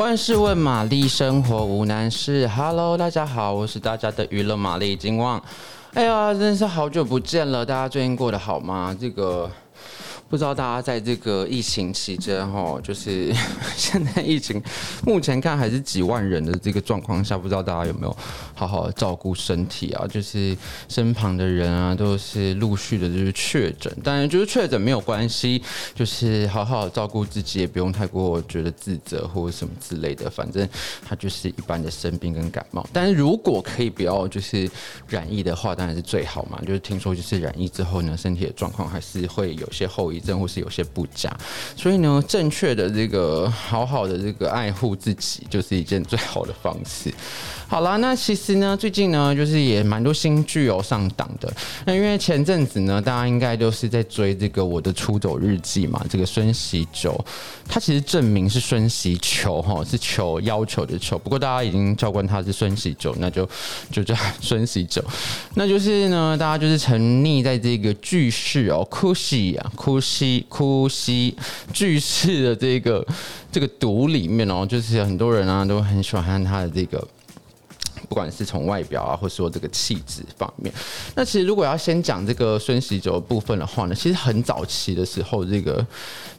[0.00, 2.48] 万事问玛丽，生活无难事。
[2.48, 5.38] Hello，大家好，我是大家的娱乐玛丽金旺。
[5.92, 8.96] 哎呀，真是好久不见了，大家最近过得好吗？
[8.98, 9.50] 这个。
[10.30, 13.34] 不知道大家在这个疫情期间，哈，就是
[13.76, 14.62] 现在疫情
[15.04, 18.16] 目前看还是几万人的这个状况下，不知道大家有没有
[18.60, 20.06] 好好的照顾身体啊？
[20.06, 20.54] 就是
[20.88, 25.62] 身旁的人啊，都是陆续的就是确诊，当然就是确诊没有关系，
[25.94, 30.68] 就是好好的照顾自己，也不用太过觉得自责或者什么之类的，反正
[31.08, 32.86] 他就是一般的生病跟感冒。
[32.92, 34.68] 但是如果可以不要就是
[35.08, 36.60] 染疫的话，当然是最好嘛。
[36.66, 40.40] 就是听说就是染疫之后呢，身体的状况还是会有些后遗症。
[40.40, 41.30] 或是有些不佳，
[41.76, 47.12] 所以呢，正确的这个好好的这个爱护自己，就是一件最好的方式。
[47.70, 51.48] 好啦，那其实呢，最近呢，就是也蛮多新剧有上档的。
[51.84, 57.24] 那因为前阵子呢，大家应该都是在追这个《我的出走日记》嘛，这个孙喜久，
[57.68, 61.16] 他其实证明是孙喜球哈，是求要求的求。
[61.16, 63.48] 不过大家已经叫惯他是孙喜久，那就
[63.92, 65.00] 就叫孙喜久。
[65.54, 71.36] 那就是呢，大家就是沉溺在这个句式哦，哭戏啊，哭戏哭戏
[71.72, 73.06] 句式的这个
[73.52, 77.06] 这个毒里面哦，就是很多人啊都很喜欢看他的这个。
[78.10, 80.74] 不管是从外表啊，或者说这个气质方面，
[81.14, 85.86] 那其实如果要先讲这个孙喜九的部分的话呢，其实很早期的时候，这个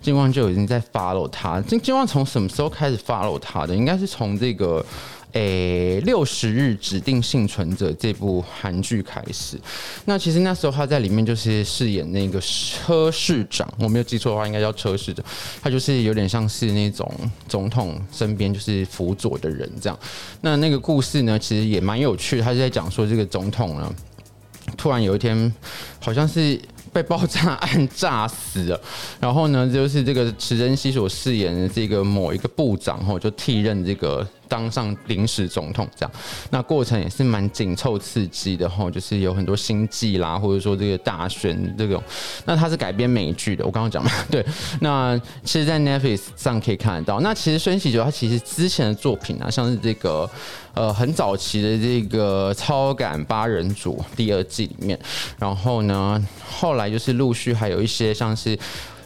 [0.01, 1.61] 金旺就已经在 follow 他。
[1.61, 3.73] 金金旺从什么时候开始 follow 他的？
[3.73, 4.85] 应该是从这个。
[5.33, 9.57] 诶，六十日指定幸存者这部韩剧开始，
[10.05, 15.25] 那其实那时候他在里面就是饰演那个车市长，我没有记错的话，应该叫车市长，
[15.61, 17.09] 他就是有点像是那种
[17.47, 19.99] 总统身边就是辅佐的人这样。
[20.41, 23.93] 那那个故事呢，其实也蛮有趣的，他就在讲说这个总统呢，
[24.77, 25.53] 突然有一天
[25.99, 26.59] 好像是。
[26.93, 28.77] 被爆炸案炸死了，
[29.17, 36.11] 然后呢，就是这个池珍熙所饰演的这个某一个部长吼，就替任这个当上临时总统这样，
[36.49, 42.03] 那过程也是蛮紧凑刺激的吼，就是有很多心计啦，或者说这个大选这种，
[42.43, 44.45] 那它是改编美剧的，我刚刚讲嘛， 对，
[44.81, 47.21] 那其实，在 Netflix 上可以看得到。
[47.21, 50.29] 那其实孙锡久他其实之前的作品啊，像是这个
[50.73, 54.99] 呃很早期的这个超感八人组第二季里面，
[55.39, 56.71] 然后呢后。
[56.71, 58.57] 来就是陆续还有一些像是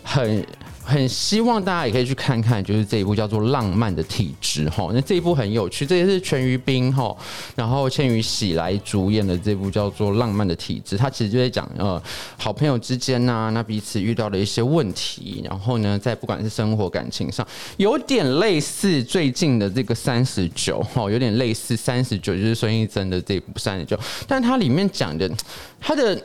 [0.03, 0.45] 很
[0.85, 7.15] 很希望大家也可以去看看，就是这一部叫做《浪漫的体质》哈，那这一部很有趣，这也是全于彬哈，
[7.55, 12.01] 然后千与喜来主演的这部叫做《浪漫的体质》，它其实就在讲呃
[12.37, 17.45] 好朋友之间呐、那彼此遇到了一些问题，然后呢，在不管是生活感情上，
[17.77, 25.27] 有点类似最近的这个三十九哈，有点类似三十九，就是孙艺珍的这部三十九，但它里面讲的
[25.81, 26.21] 它的。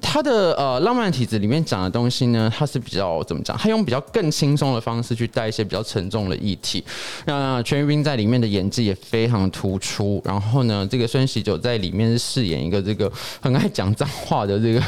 [0.00, 3.56] 他的呃浪漫体质里面讲的东西呢，他是比较怎么讲？
[3.56, 6.84] 他用比较更轻松的方式去带一些比较沉重的议题。
[7.24, 10.20] 那全宇彬在里面的演技也非常突出。
[10.24, 14.82] 然后呢，这个孙喜九在里面是饰演一个这个很爱讲脏话的这个。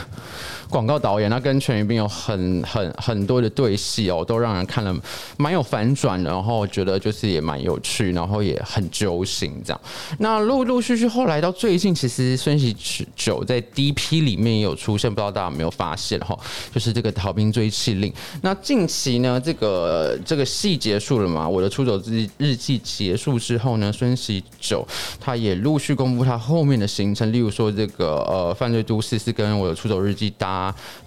[0.68, 4.94] 广告导演，那跟全宇彬有很很很多的对戏哦，都让人看了
[5.38, 9.80] 蛮有反转，然后觉得就是也蛮有趣，然后也很揪心这样。
[10.18, 12.76] 那陆陆续续后来到最近，其实孙喜
[13.16, 16.38] 九在 DP 里面也有出现，不知道大家有没有发现哈？
[16.70, 18.12] 就是这个逃兵追缉令。
[18.42, 21.48] 那近期呢，这个这个戏结束了嘛？
[21.48, 24.86] 我的出走日日记结束之后呢，孙喜九
[25.18, 30.57] 他也陆续公布他后面的行程，例如说这个呃犯罪都市是跟我的出走日记搭。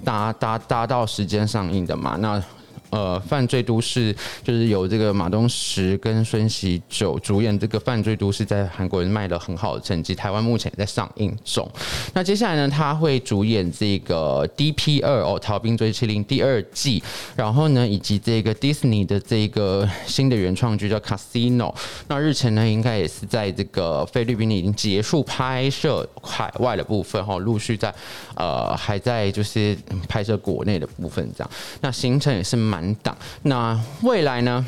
[0.04, 2.18] 搭搭搭到时间上映的嘛？
[2.20, 2.42] 那。
[2.91, 4.13] 呃，犯罪都市
[4.44, 11.66] 就是有这个马东石跟孙锡九主演，这个犯罪都市在韩国人卖了很好的成绩，台湾目前也在上映中。
[12.13, 17.02] 那接下来呢，他会主演这个 DP 二哦，逃兵追缉令第二季，
[17.34, 21.73] 然后呢，以及这个 Disney 的这个新的原创剧叫 Casino。
[22.09, 27.94] 那日前呢，应该也是在这个菲律宾已经结束拍摄海外的部分哈，陆续在
[28.35, 29.78] 呃还在就是
[30.09, 31.50] 拍摄国内的部分这样。
[31.79, 32.81] 那行程也是蛮。
[32.96, 34.66] 档，那未来呢，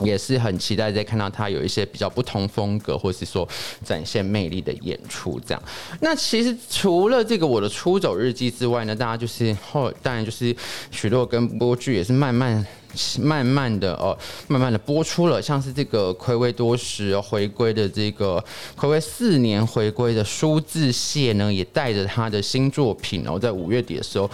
[0.00, 3.48] 也是很期待在看到他有一些比较不同风格，或是说
[3.84, 5.40] 展现魅力的演出。
[5.46, 5.62] 这样，
[6.00, 10.54] 那其实除了这个我的出走日记之外呢，大家就是后当然就是
[10.90, 12.66] 许多跟播剧也是慢慢。
[13.20, 14.16] 慢慢的哦，
[14.48, 18.42] 慢慢的播出了，像是这个暌违多时回归的这个
[18.76, 24.28] 暌违四年回归的苏志燮呢，也带着他的新作品哦，在五月底的时候，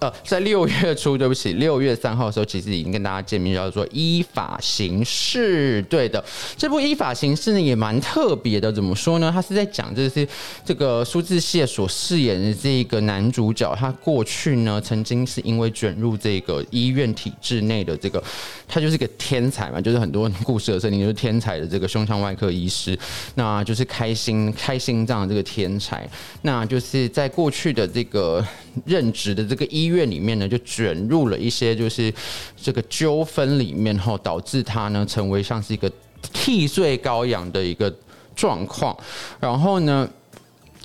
[0.00, 5.82] 呃，在六月初，对不起，六月三号的时候，其实已经跟大家见面，叫做《依法行事》。
[5.88, 6.24] 对的，
[6.56, 9.30] 这部《依法行事》呢也蛮特别的，怎么说呢？
[9.30, 10.26] 他是在讲这些
[10.64, 17.97] 这个苏志燮所饰演的这个男主角，他过去呢曾经是因为卷入这个医院体制内的。
[17.98, 18.22] 这个，
[18.66, 22.98] 他就是个天才嘛，就是很多故事的设定就是天才的这个胸腔外科医师，
[23.34, 26.08] 那就是开心开心脏的这个天才，
[26.42, 28.44] 那就是在过去的这个
[28.84, 32.12] 任职的这个医院里面呢，就卷入了一些就是
[32.56, 35.90] 这个纠纷里面后，导致他呢成为像是一个
[36.32, 37.94] 替罪羔羊的一个
[38.34, 38.96] 状况，
[39.40, 40.08] 然后呢。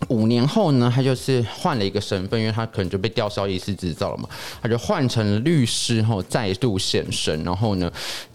[0.10, 4.28] 五年后呢，他就是换了一个身份，因为他可能就被吊销医师执照了嘛，
[4.62, 7.44] 他就换成了律师后再度现身。
[7.44, 7.92] 然后呢，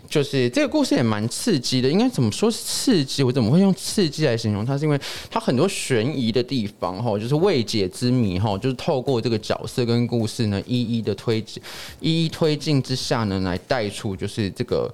[0.09, 3.23] 就是这个故事也蛮刺激的，应该怎么说是刺激？
[3.23, 4.77] 我怎么会用刺激来形容它？
[4.79, 5.01] 是因为
[5.31, 11.63] 它很多悬疑的地方哈，就是未解之谜哈，就是透过这个角色跟故事呢，一一的推进，
[12.01, 14.93] 一一推进之下呢，来带出就是这个。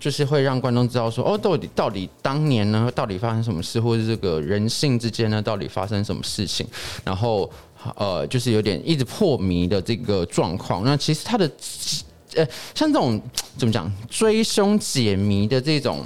[0.00, 6.66] 就是会让观众知道说，哦，到底到底当年呢，到底发生什么事，或者这个人性之间呢，到底发生什么事情？
[7.04, 7.48] 然后，
[7.94, 10.82] 呃，就是有点一直破迷的这个状况。
[10.82, 11.48] 那其实他的，
[12.34, 12.44] 呃，
[12.74, 13.20] 像这种
[13.58, 16.02] 怎么讲，追凶解谜的这种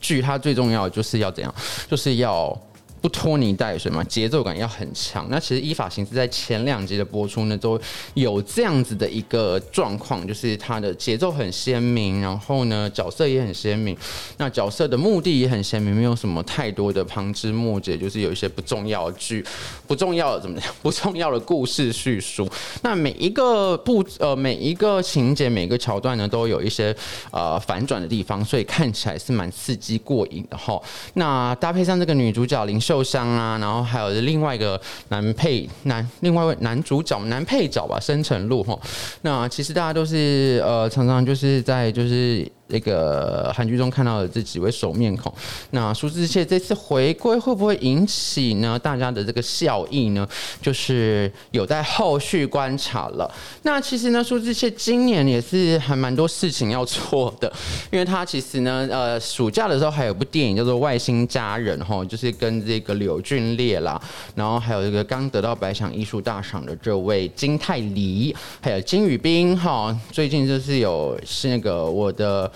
[0.00, 1.54] 剧，它最重要就是要怎样，
[1.88, 2.58] 就是要。
[3.04, 5.26] 不拖泥带水嘛，节奏感要很强。
[5.28, 7.78] 那其实依法行事在前两集的播出呢，都
[8.14, 13.94] 有这样子的一个状况，就是它的节奏很鲜明，然后呢角色也很鲜明，
[14.38, 19.44] 那角色的目的也很鲜明，没有什么太多的旁枝末节，就是有一些不重要的剧、
[19.86, 22.48] 不重要的怎么讲、不重要的故事叙述。
[22.80, 26.96] 那每一个部呃每一个情节、每个桥段呢，都有一些
[27.30, 30.80] 呃反转的地方，所以看起来是蛮刺激过瘾的哈。
[31.12, 32.93] 那搭配上这个女主角林秀。
[32.94, 38.78] 受伤啊，然后还有另外一个男配男，另外位男主角男配角吧，申成路哈。
[39.22, 42.48] 那其实大家都是呃，常常就是在就是。
[42.74, 45.32] 那个韩剧中看到的这几位熟面孔，
[45.70, 50.26] 那苏志燮这次回归会不会引起呢大家的这个效益呢？
[50.60, 53.32] 就是有待后续观察了。
[53.62, 57.52] 那其实呢，苏志燮今年也是还蛮多事情要做的，
[57.92, 64.00] 因为他其实呢，呃，暑假的时候还有部电影叫做《外星家人》哈，就是跟这个柳俊烈啦，
[64.34, 72.50] 然后还有这个刚得到百想艺术大赏的这位金泰梨，还有金宇彬哈，最近就是有是那个我的。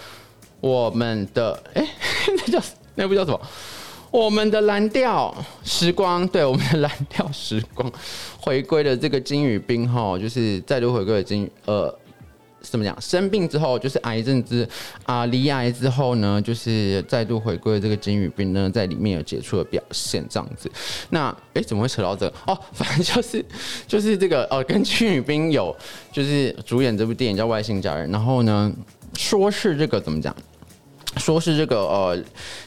[0.61, 1.87] 我们的哎，
[2.37, 2.63] 那叫
[2.95, 3.41] 那部叫什么？
[4.11, 7.93] 我们的蓝调时光，对，我们的蓝调时光
[8.41, 11.95] 回归的这个金宇彬哈，就是再度回归的金呃，
[12.63, 12.99] 怎么讲？
[12.99, 14.67] 生病之后就是癌症之
[15.05, 20.71] 啊，离癌之后呢，就是再度回归这个金宇彬呢，在里面有杰出的表现这样子。
[21.11, 22.35] 那哎，怎么会扯到这个？
[22.47, 23.45] 哦， 反正就是
[23.87, 25.77] 就是这个呃，跟金宇彬有
[26.11, 28.73] 就是主演这部电影叫《外星家人》，然后呢，
[29.15, 30.35] 说是这个怎么讲？
[31.17, 32.23] 说是这个呃，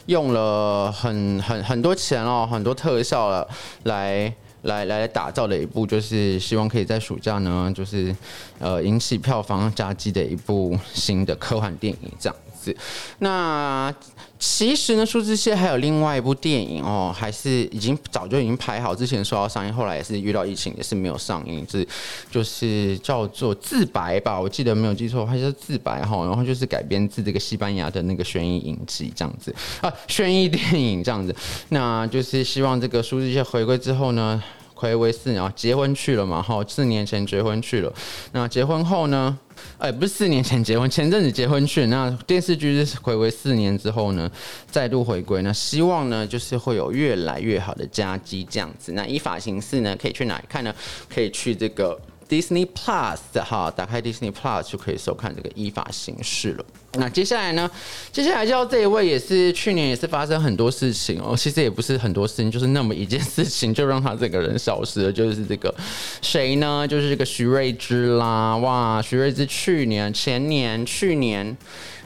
[0.06, 3.48] 用了很很很多钱哦，很多特效了，
[3.84, 8.14] 来来来打造的一部，就是希望可以在暑假呢，就是
[8.58, 12.74] 呃引起票房佳绩的一部新的科幻电影这样子。
[13.18, 13.92] 那
[14.38, 21.64] 其实呢，苏志燮还有另外一部电影哦，还是已经早就已经拍好，之前说要上映，后来也是遇到疫情，也是没有上映。
[21.68, 21.86] 是
[22.30, 31.34] 就是叫做《自白》吧，我记得没有记错，它叫《自白》哈，然后就是改编自这个西班牙的那个悬疑影集这样子啊，悬疑电影这样子。
[31.68, 34.42] 那就是希望这个苏志燮回归之后呢，
[34.82, 37.92] 回归四年啊，结婚去了嘛，哈，四年前结婚去了。
[38.32, 39.38] 那结婚后呢？
[39.78, 41.86] 哎，不是四年前结婚，前阵子结婚去。
[41.86, 44.28] 那电视剧是回归四年之后呢，
[44.68, 45.40] 再度回归。
[45.42, 48.90] 那希望呢，就是会有越来越好的佳绩这样子。
[48.92, 50.74] 那依法行事呢，可以去哪里看呢？
[51.08, 51.96] 可以去这个。
[52.32, 56.64] Disney Plus 哈，打开 Disney Plus 就可以收看这个依法行事了。
[56.94, 57.70] 那接下来呢？
[58.10, 61.36] 接下来叫这一位也是去年也是发生很多事情哦。
[61.36, 65.12] 其实也不是很多事情，就是那么一件事情就让他这个人消失了。
[65.12, 65.74] 就是这个
[66.22, 66.88] 谁呢？
[66.88, 68.56] 就是这个徐睿知啦。
[68.56, 71.54] 哇，徐睿知去年、前年、去年，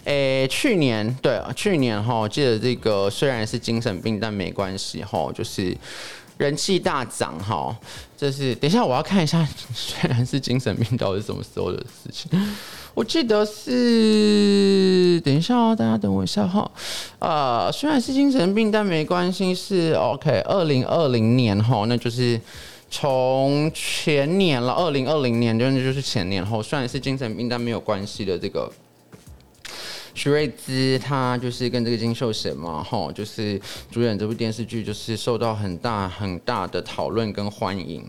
[0.07, 5.77] 诶，去年对，去年哈，记得这个虽然是精神病，但没关系哈，就是。
[6.39, 7.75] 人气大涨哈，
[8.17, 12.31] 这是等一下我要看一下， 虽然是精神病，到底是什么时候的事情？
[12.95, 16.71] 我记得是等一下哦，大家等我一下哈。
[17.19, 20.41] 呃，虽然是精神病，但没关系，是 OK。
[20.47, 22.41] 二零二零年哈，那就是
[22.91, 28.71] 从前年了，二零二零年就就是前年后，虽然是精神病，但没有关系的这个。
[30.17, 38.03] 徐睿知他就是跟这个金秀贤嘛，哈，就是主演这部电视剧，就是受到很大很大的讨论跟欢迎。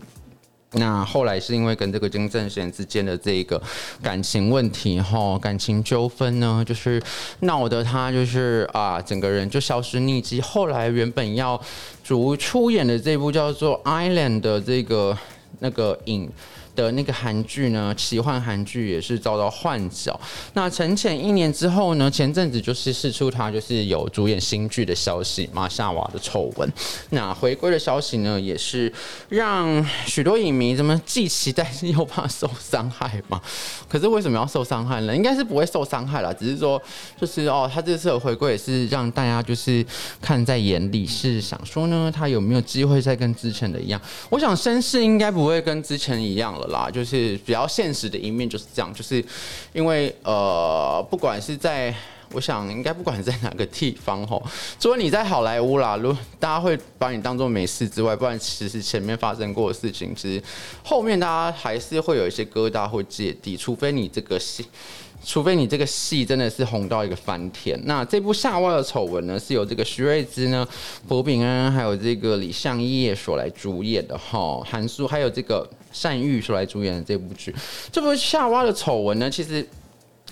[0.72, 3.62] 那后来是因为跟这个金正贤之间的这个
[4.02, 7.00] 感情问题，哈，感情纠纷呢，就是
[7.40, 10.40] 闹得他就是啊，整个人就消失匿迹。
[10.40, 11.60] 后来原本要
[12.02, 15.16] 主出演的这部叫做《Island》的这个
[15.58, 16.30] 那个影。
[16.78, 20.18] 的那个韩剧呢，奇幻韩剧也是遭到换角。
[20.52, 26.72] 那沉潜一年之后呢，前阵子就是释出他就是有主演新剧的消息嘛，夏娃的丑闻。
[27.10, 28.92] 那回归的消息呢，也是
[29.28, 33.42] 让许多影迷怎么既期待又怕受伤害嘛？
[33.90, 35.16] 可是为什么要受伤害呢？
[35.16, 36.80] 应该是不会受伤害啦，只是说
[37.20, 39.84] 就是哦，他这次的回归也是让大家就是
[40.20, 44.00] 看在眼里，是想说呢，他有没有机会再跟之前的一样？
[44.30, 49.24] 我想身世应该不会跟之前一样了啦，就是比较现实的一面就是这样，就是
[49.72, 51.94] 因为呃，不管是在。
[52.32, 54.42] 我想应该不管在哪个地方吼，
[54.78, 60.42] 除了你在好莱坞啦，如大家会把你当做没事之外，不然其实前面发生过的事情，其实
[60.84, 64.66] 后面大家还是会有一些疙瘩或芥蒂，除非你这个戏，
[65.24, 67.80] 除非你这个戏真的是红到一个翻天。
[67.84, 70.66] 那这部《夏娃的丑闻》呢，是由这个徐睿知呢、
[71.08, 75.68] 朴炳恩还有这个李相业所来主演的哈，韩素还有这个
[76.02, 77.54] 单玉所来主演的这部剧。
[77.90, 79.66] 这部《夏娃的丑闻》呢，其实。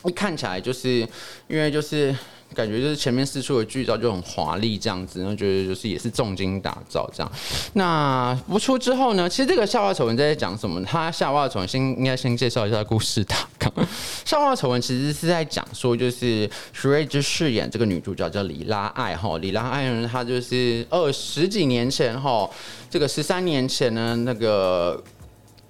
[0.05, 1.01] 一看起来就是，
[1.49, 2.15] 因为就是
[2.55, 7.33] 感觉就是前面四出的剧照就很华丽这样子，然后觉得就是也是重金打造这样。
[7.73, 10.81] 那播出之后呢，其实这个《夏娃丑闻》在讲什么？
[10.85, 13.73] 他《夏娃丑闻》先应该先介绍一下故事大纲。
[14.25, 22.49] 《夏娃丑闻》其实是在讲说，就是徐睿知饰演这个女主角叫李拉爱哈，李拉爱呢，她就是二十几年前哈，
[22.89, 25.03] 这个十三年前呢那个。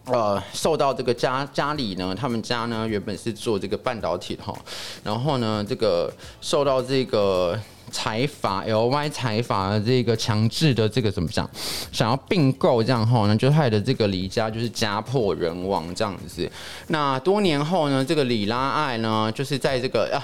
[0.06, 4.56] 呃，受到这个家家里呢，他们家呢原本是做这个半导体的哈，
[5.02, 7.58] 然后呢，这个受到这个
[7.90, 11.50] 财阀 LY 财阀的这个强制的这个怎么讲，
[11.90, 16.48] 想要并购这样哈，那就害得这个李家就是家破人亡这样子。
[16.86, 20.22] 那多年后呢，这个李拉爱呢，就是在这个啊，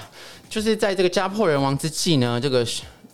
[0.49, 2.65] 就是在这个家破人亡之际呢，这个。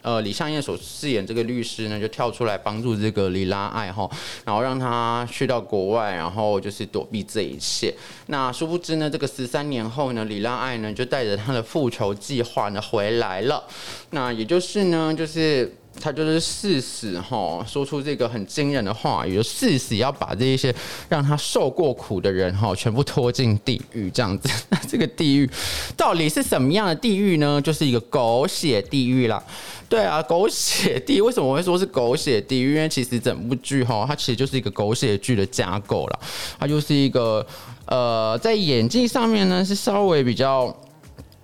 [0.02, 4.10] 呃，李相业所饰演这个律师呢，就跳出来帮助这个李拉爱哈，
[4.46, 7.94] 然后让他去到国外，然后就是躲避这一切。
[8.28, 13.64] 那殊不知呢，这个十三年后呢，李拉爱呢就带着他的复仇计划呢回来了。
[14.12, 15.76] 那也就是呢，就是。
[16.00, 20.74] 他就是誓死哈，说出这个很惊人的话语，就誓死要把这一些
[21.10, 24.50] 让他受过苦的人哈，全部拖进地狱这样子。
[24.70, 25.50] 那 这个地狱
[25.98, 27.62] 到底是什么样的地狱呢？
[27.62, 29.44] 就是一个狗血地狱啦。
[29.88, 32.76] 对啊，狗血地狱为什么会说是狗血地狱？
[32.76, 36.20] 因为其实整部剧哈，它其实就是一个狗血剧的架构啦。
[36.60, 37.46] 它就是一个
[37.86, 40.76] 呃，在演技上面呢是稍微比较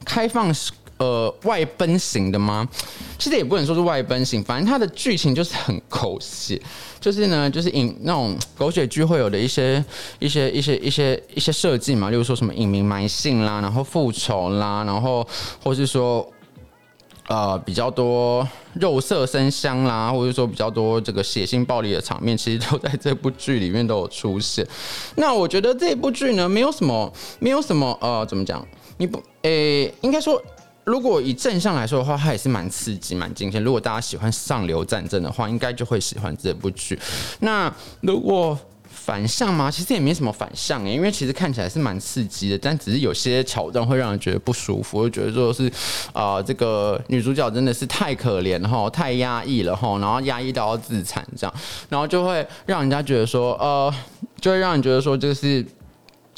[0.06, 0.72] 开放式。
[0.98, 2.66] 呃，外奔型的吗？
[3.20, 6.62] 其实也不能说是外奔型，反正它的剧情就是很狗血，
[7.02, 9.84] 就是呢，就是引那种狗血剧会有的一些
[10.20, 15.28] 一些一些一些一些设计嘛，例如说什么隐名埋姓啦，然后复仇啦，然后
[15.62, 16.26] 或是说
[17.28, 24.66] 呃比较多肉色生香啦，或者说比较多这个血腥暴力的场面，其实都在这部剧里面都有出现。
[25.16, 28.66] 那我觉得这部剧呢，没有什么，没有什么呃，怎么讲？
[28.98, 30.42] 你不，诶、应该说。
[30.86, 33.62] 如果以正向来说的话，它也是蛮刺激、蛮惊险。
[33.62, 36.98] 如果大家喜欢上流战争的话，应该就会喜欢这部剧。
[37.40, 39.70] 那如果反向吗？
[39.70, 45.72] 其实也没什么反向诶，因为其实看起来是蛮刺激的，但只是有些桥段会让人觉得不舒服，会觉得说是
[46.14, 51.54] 啊、这个女主角真的是太可怜哈，太压抑了哈，然后压抑到要自残这样，
[51.90, 53.94] 然后就会让人家觉得说，呃，
[54.40, 55.64] 就会让人觉得说，就是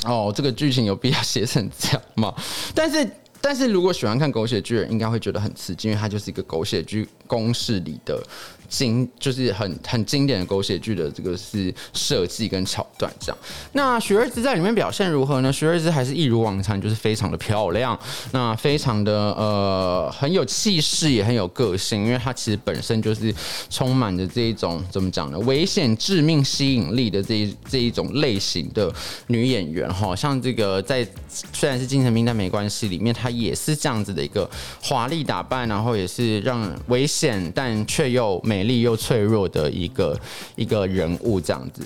[0.05, 2.33] 哦，这个剧情有必要写成这样吗？
[2.73, 3.07] 但是。
[3.47, 8.21] 但是如果喜欢看狗血剧人，应该会觉得很刺激，因为它就是一个狗血剧公式里的。
[8.69, 13.37] 经就是很很经典的狗血剧的这个是设计跟桥段这样。
[13.71, 15.53] 那徐睿知在里面表现如何呢？
[15.53, 17.97] 徐睿知还是一如往常，就是非常的漂亮，
[18.33, 23.33] 那非常的呃很有气势，也很有个性，因为她其实本身就是
[23.69, 25.39] 充满着这一种怎么讲呢？
[25.39, 28.93] 危险、致命吸引力的这一这一种类型的
[29.27, 30.13] 女演员哈。
[30.13, 31.07] 像这个在
[31.53, 34.47] 虽然是精神病，但没关系里面，她也是这样子的一个
[34.83, 38.67] 华丽打扮，然后也是让危险但却又美。
[38.67, 40.19] 丽又脆弱的一个
[40.57, 41.81] 一个人物，这样子。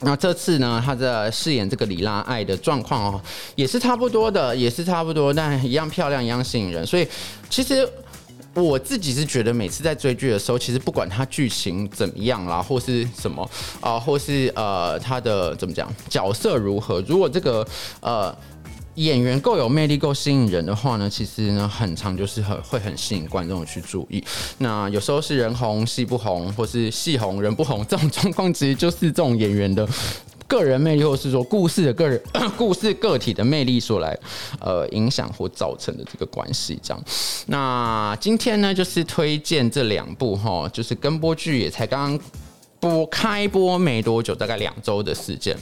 [0.00, 3.22] 那这次呢，他在饰演这个李拉爱的状况哦，
[3.54, 6.84] 也是差不多的，也是差不多，但一样漂亮，一样吸引人。
[6.84, 7.06] 所以，
[7.48, 7.88] 其实
[8.52, 13.48] 我自己是觉得，每次在追剧的时候，其实不管它剧情怎么样啦，或是什么
[13.80, 17.64] 啊、或是呃，他的怎么讲，角色如何，如果这个
[18.00, 18.36] 呃。
[18.96, 24.22] 演员够有魅力、够吸引人的话呢，其实呢，很常就是很会很吸引观众去注意。
[24.58, 29.88] 那有时候是人红戏不红，或是戏红人不红，这种 状况其实就是这种演员的
[30.46, 32.20] 个人魅力，或是说故事的个人
[32.58, 34.14] 故事个体的魅力所来
[34.60, 36.78] 呃影响或造成的这个关系。
[36.82, 37.02] 这样，
[37.46, 42.20] 那今天呢，就是推荐这两部哈，就是跟播剧也才刚刚
[42.78, 45.56] 播开播没多久，大概两周的时间。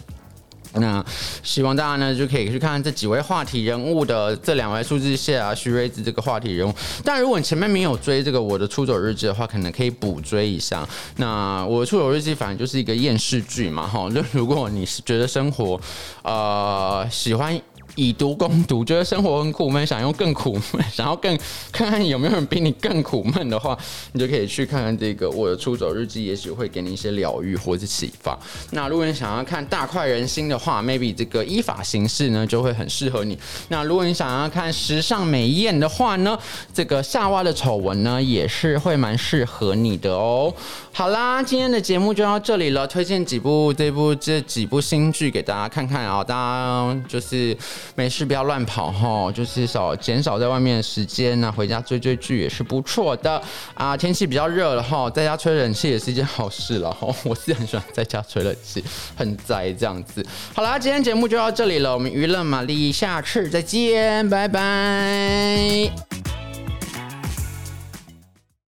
[0.75, 1.05] 那
[1.43, 6.73] 希望大家呢就可以去看这几位话题人物的这两位数字系啊、徐瑞子这个话题人物。
[7.05, 10.89] 但如果你前面没有追这个我的出走日记的话，可能可以补追一下。
[11.17, 14.09] 那我的出走日记反正就是一个厌世剧嘛，哈。
[14.11, 15.81] 就如果你是觉得生活，
[16.23, 17.61] 呃，喜欢。
[17.97, 21.37] 以毒攻毒，觉得生活很苦闷，想用更苦闷，想要更
[21.73, 23.77] 看看有没有人比你更苦闷的话，
[24.13, 28.39] 你就可以去看看这个我的出走日记，也许会给你一些疗愈或者启发。
[28.71, 33.39] 那如果你想要看大快人心的话，maybe 这个依法行事呢就会很适合你。
[33.69, 36.39] 那如果你想要看时尚美艳的话呢，
[36.73, 40.53] 这个夏娃的丑闻呢也是会蛮适合你的哦。
[40.93, 47.57] 好啦，今天的节目就到这里了，推荐几部这部这几部新剧给大家看看啊，大家就是。
[47.95, 53.43] 没事，不要乱跑哈，就是少减少在外面的时间呢，回家追追剧也是不错的
[53.75, 53.97] 啊。
[53.97, 57.09] 天气比较热了哈，在家吹冷气也是一件好事了哈。
[57.25, 58.83] 我是很喜欢在家吹冷气，
[59.17, 60.25] 很宅这样子。
[60.55, 66.10] 好啦，今天节目就到这里了，我们娱乐玛丽下次再见，拜拜。